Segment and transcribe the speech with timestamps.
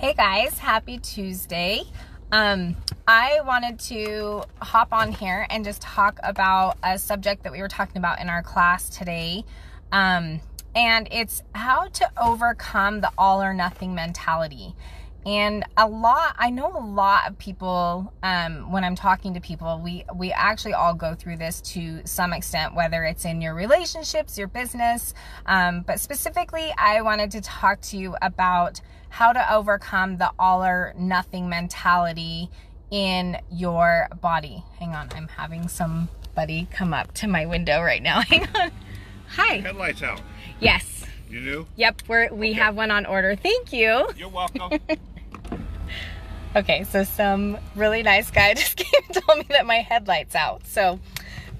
[0.00, 1.82] Hey guys, happy Tuesday.
[2.32, 2.74] Um,
[3.06, 7.68] I wanted to hop on here and just talk about a subject that we were
[7.68, 9.44] talking about in our class today.
[9.92, 10.40] Um,
[10.74, 14.74] and it's how to overcome the all or nothing mentality.
[15.26, 19.80] And a lot, I know a lot of people, um, when I'm talking to people,
[19.84, 24.38] we, we actually all go through this to some extent, whether it's in your relationships,
[24.38, 25.12] your business.
[25.44, 28.80] Um, but specifically, I wanted to talk to you about
[29.10, 32.48] how to overcome the all or nothing mentality
[32.90, 34.64] in your body.
[34.78, 38.20] Hang on, I'm having somebody come up to my window right now.
[38.28, 38.70] Hang on.
[39.36, 39.58] Hi.
[39.58, 40.22] Headlights out.
[40.60, 41.04] Yes.
[41.28, 41.66] You knew?
[41.76, 42.58] Yep, we're we Okay.
[42.58, 43.36] have one on order.
[43.36, 44.08] Thank you.
[44.16, 44.72] You're welcome.
[46.56, 50.66] Okay, so some really nice guy just came and told me that my headlight's out.
[50.66, 50.98] So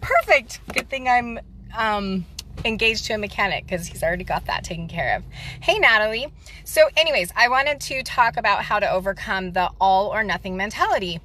[0.00, 0.60] perfect.
[0.72, 1.38] Good thing I'm
[1.76, 2.26] um
[2.64, 5.22] engaged to a mechanic because he's already got that taken care of.
[5.60, 6.32] Hey Natalie.
[6.64, 11.20] So anyways, I wanted to talk about how to overcome the all or nothing mentality.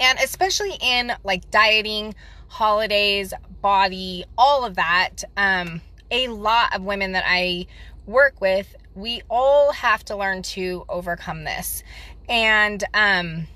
[0.00, 2.16] And especially in like dieting,
[2.48, 5.80] holidays, body, all of that, um,
[6.10, 7.66] a lot of women that I
[8.06, 11.82] work with, we all have to learn to overcome this.
[12.28, 13.46] And um,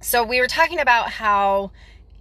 [0.00, 1.70] so we were talking about how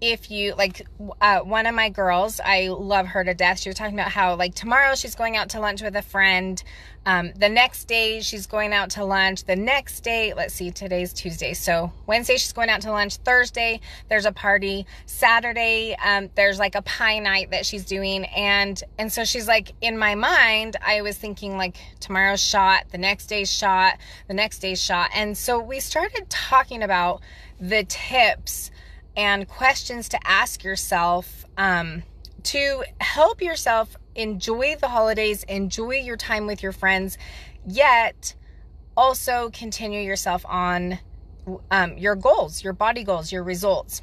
[0.03, 0.85] if you like
[1.21, 3.59] uh, one of my girls i love her to death.
[3.59, 6.61] She was talking about how like tomorrow she's going out to lunch with a friend.
[7.05, 9.45] Um, the next day she's going out to lunch.
[9.45, 11.53] The next day let's see today's tuesday.
[11.53, 13.15] So wednesday she's going out to lunch.
[13.17, 14.85] Thursday there's a party.
[15.05, 18.25] Saturday um, there's like a pie night that she's doing.
[18.25, 22.97] And and so she's like in my mind i was thinking like tomorrow's shot the
[22.97, 25.11] next day's shot the next day's shot.
[25.15, 27.21] And so we started talking about
[27.59, 28.69] the tips
[29.15, 32.03] and questions to ask yourself um,
[32.43, 37.17] to help yourself enjoy the holidays, enjoy your time with your friends,
[37.65, 38.35] yet
[38.95, 40.99] also continue yourself on
[41.71, 44.01] um, your goals, your body goals, your results.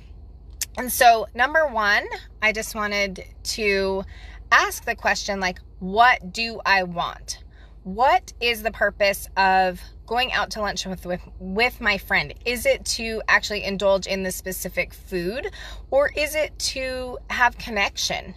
[0.76, 2.06] And so, number one,
[2.42, 4.04] I just wanted to
[4.52, 7.42] ask the question like, what do I want?
[7.82, 12.34] What is the purpose of going out to lunch with, with with my friend?
[12.44, 15.50] Is it to actually indulge in the specific food
[15.90, 18.34] or is it to have connection?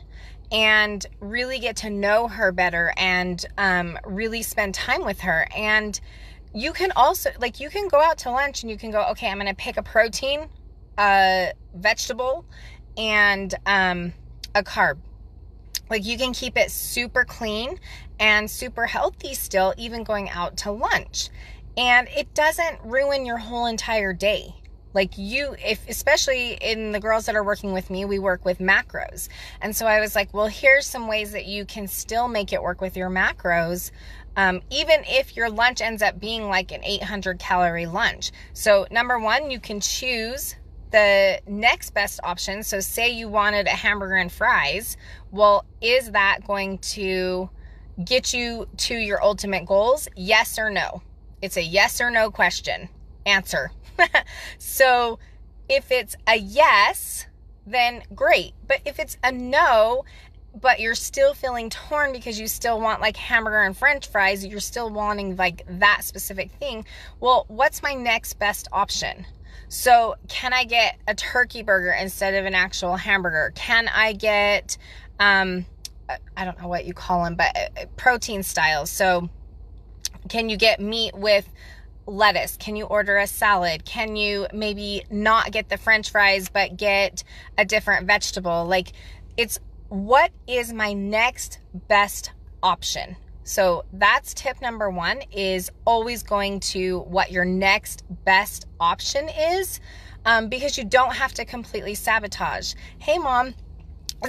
[0.54, 5.48] and really get to know her better and um, really spend time with her.
[5.58, 6.00] And
[6.54, 9.28] you can also, like, you can go out to lunch and you can go, okay,
[9.30, 10.48] I'm going to pick a protein,
[11.00, 12.46] a vegetable,
[12.96, 14.14] and um,
[14.54, 15.00] a carb.
[15.90, 17.80] Like, you can keep it super clean
[18.23, 21.29] and super healthy still, even going out to lunch.
[21.75, 24.56] And it doesn't ruin your whole entire day.
[24.94, 28.59] Like you if especially in the girls that are working with me we work with
[28.59, 29.28] macros.
[29.59, 32.62] And so i was like well here's some ways that you can still make it
[32.62, 33.91] work with your macros
[34.38, 38.31] um, even if your lunch ends up being like an 800 calorie lunch.
[38.53, 40.56] So number one you can choose
[40.91, 42.63] the next best option.
[42.63, 44.95] So say you wanted a hamburger and fries.
[45.31, 47.50] Well is that going to
[48.04, 51.02] get you to your ultimate goals yes or no
[51.42, 52.90] it's a yes or no question
[53.26, 53.72] answer
[54.58, 55.20] so
[55.70, 57.28] if it's a yes,
[57.66, 58.54] then great.
[58.68, 60.06] But if it's a no,
[60.59, 64.60] but you're still feeling torn because you still want like hamburger and french fries, you're
[64.60, 66.86] still wanting like that specific thing,
[67.20, 69.25] well, what's my next best option?
[69.70, 73.52] So, can I get a turkey burger instead of an actual hamburger?
[73.56, 74.78] Can I get,
[75.20, 75.66] um,
[76.38, 78.90] I don't know what you call them, but uh, protein styles.
[78.90, 79.30] So,
[80.30, 81.47] can you get meat with
[82.06, 82.58] lettuce?
[82.58, 83.86] Can you order a salad?
[83.86, 87.24] Can you maybe not get the french fries but get
[87.58, 88.66] a different vegetable?
[88.66, 88.92] Like
[89.38, 89.59] it's
[89.90, 92.31] what is my next best
[92.62, 93.16] option?
[93.44, 99.81] So that's tip number 1 is always going to what your next best option is
[100.25, 102.74] um, because you don't have to completely sabotage.
[103.00, 103.53] Hey mom,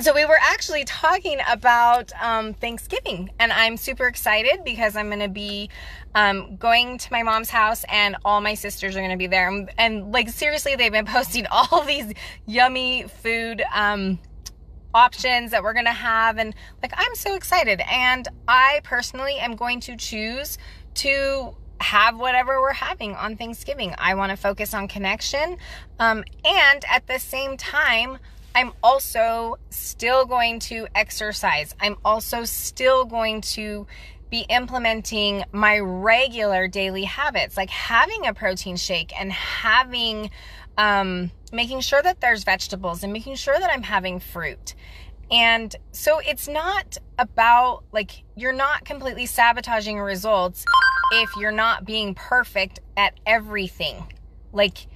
[0.01, 5.21] so we were actually talking about um, Thanksgiving, and I'm super excited because I'm going
[5.21, 5.71] to be
[6.15, 9.49] um, going to my mom's house, and all my sisters are going to be there.
[9.49, 12.13] And, and, like seriously, they've been posting all these
[12.47, 14.19] yummy food um,
[14.93, 17.81] options that we're going to have, and like I'm so excited.
[17.89, 20.59] And I personally am going to choose
[20.95, 23.95] to have whatever we're having on Thanksgiving.
[23.99, 25.57] I want to focus on connection,
[26.01, 28.19] um, and at the same time
[28.55, 31.75] I'm also still going to exercise.
[31.81, 33.87] I'm also still going to
[34.31, 40.31] be implementing my regular daily habits, like having a protein shake and having,
[40.79, 44.75] um, making sure that there's vegetables and making sure that I'm having fruit.
[45.31, 50.65] And so it's not about like you're not completely sabotaging results
[51.13, 54.13] if you're not being perfect at everything.
[54.53, 54.87] Like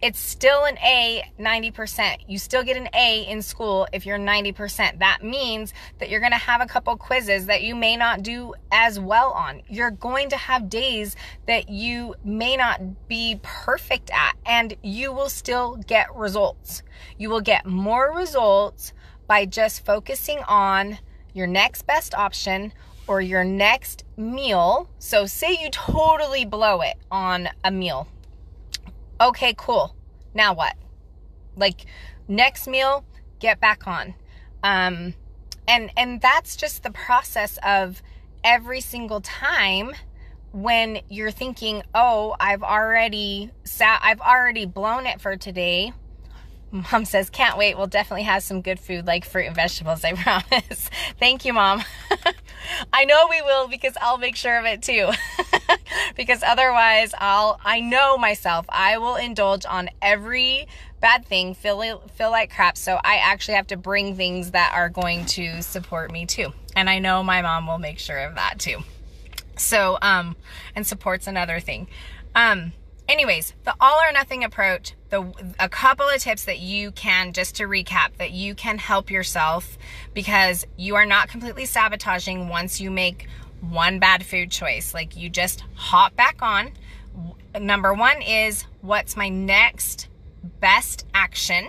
[0.00, 2.18] it's still an A 90%.
[2.28, 5.00] You still get an A in school if you're 90%.
[5.00, 8.54] That means that you're going to have a couple quizzes that you may not do
[8.70, 9.62] as well on.
[9.68, 11.16] You're going to have days
[11.46, 16.82] that you may not be perfect at, and you will still get results.
[17.18, 18.92] You will get more results
[19.26, 20.98] by just focusing on
[21.34, 22.72] your next best option
[23.08, 24.88] or your next meal.
[24.98, 28.06] So, say you totally blow it on a meal
[29.20, 29.94] Okay, cool.
[30.34, 30.74] Now what?
[31.56, 31.86] Like
[32.28, 33.04] next meal,
[33.40, 34.14] get back on.
[34.62, 35.14] Um
[35.66, 38.02] and and that's just the process of
[38.44, 39.92] every single time
[40.52, 45.92] when you're thinking, "Oh, I've already sat I've already blown it for today."
[46.70, 47.78] Mom says, can't wait.
[47.78, 50.90] We'll definitely have some good food like fruit and vegetables, I promise.
[51.18, 51.82] Thank you, Mom.
[52.92, 55.10] I know we will because I'll make sure of it too.
[56.16, 60.68] because otherwise, I'll, I know myself, I will indulge on every
[61.00, 62.76] bad thing, feel, feel like crap.
[62.76, 66.52] So I actually have to bring things that are going to support me too.
[66.76, 68.78] And I know my mom will make sure of that too.
[69.56, 70.36] So, um,
[70.74, 71.88] and support's another thing.
[72.34, 72.72] Um,
[73.08, 77.56] anyways, the all or nothing approach, the a couple of tips that you can just
[77.56, 79.78] to recap that you can help yourself
[80.14, 83.26] because you are not completely sabotaging once you make
[83.60, 84.94] one bad food choice.
[84.94, 86.72] Like you just hop back on.
[87.58, 90.08] Number 1 is what's my next
[90.60, 91.68] best action?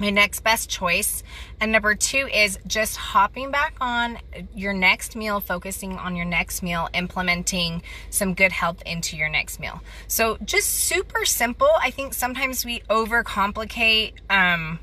[0.00, 1.22] my next best choice.
[1.60, 4.18] And number two is just hopping back on
[4.54, 9.60] your next meal, focusing on your next meal, implementing some good health into your next
[9.60, 9.82] meal.
[10.08, 11.68] So just super simple.
[11.80, 14.78] I think sometimes we overcomplicate, um,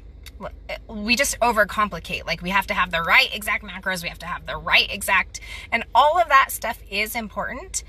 [0.88, 2.25] we just overcomplicate.
[2.25, 4.92] Like we have to have the right exact macros, we have to have the right
[4.92, 5.39] exact,
[5.72, 7.84] and all of that stuff is important.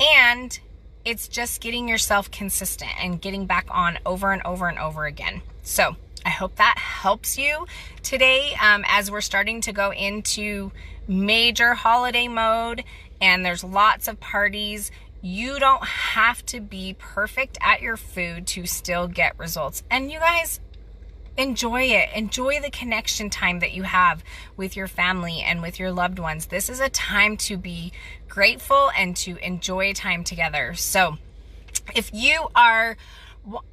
[0.00, 0.58] And
[1.04, 5.42] it's just getting yourself consistent and getting back on over and over and over again.
[5.62, 7.66] So, I hope that helps you
[8.02, 10.72] today um, as we're starting to go into
[11.06, 12.84] major holiday mode
[13.20, 14.90] and there's lots of parties.
[15.22, 19.82] You don't have to be perfect at your food to still get results.
[19.90, 20.60] And you guys,
[21.38, 22.10] enjoy it.
[22.14, 24.22] Enjoy the connection time that you have
[24.56, 26.46] with your family and with your loved ones.
[26.46, 27.92] This is a time to be
[28.28, 30.74] grateful and to enjoy time together.
[30.74, 31.16] So,
[31.94, 32.96] if you are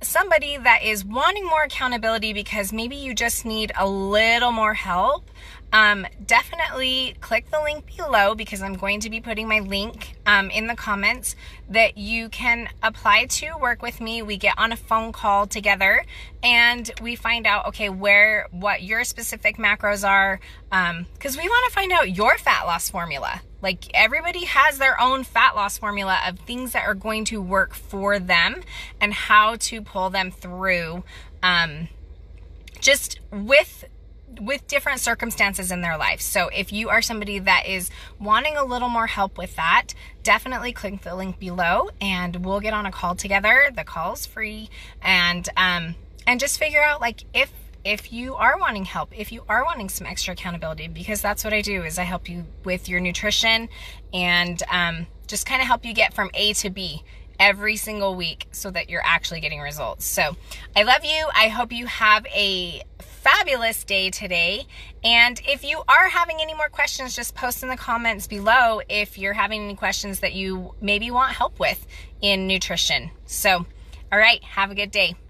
[0.01, 5.29] somebody that is wanting more accountability because maybe you just need a little more help,
[5.71, 10.50] um, definitely click the link below because I'm going to be putting my link um,
[10.50, 11.35] in the comments
[11.69, 14.21] that you can apply to work with me.
[14.21, 16.06] We get on a phone call together
[16.41, 20.39] and we find out, okay, where, what your specific macros are,
[20.69, 23.41] because um, we want to find out your fat loss formula.
[23.62, 27.73] Like everybody has their own fat loss formula of things that are going to work
[27.73, 28.62] for them
[29.01, 31.03] and how to pull them through
[31.41, 31.89] um,
[32.79, 33.85] just with
[34.40, 36.22] with different circumstances in their life.
[36.22, 37.90] So if you are somebody that is
[38.20, 39.94] wanting a little more help with that,
[40.24, 43.70] definitely click the link below and we'll get on a call together.
[43.76, 44.70] The call's free
[45.02, 45.96] and um
[46.28, 47.52] and just figure out like if
[47.86, 51.54] if you are wanting help, if you are wanting some extra accountability, because that's what
[51.54, 53.70] I do is I help you with your nutrition
[54.12, 57.04] and um, just kind of help you get from A to B
[57.40, 60.06] every single week so that you're actually getting results.
[60.06, 60.36] So
[60.75, 61.27] I love you.
[61.36, 64.65] I hope you have a fabulous day today.
[65.04, 69.18] And if you are having any more questions, just post in the comments below if
[69.18, 71.86] you're having any questions that you maybe want help with
[72.22, 73.12] in nutrition.
[73.25, 73.65] So,
[74.12, 75.15] all right, have a good day.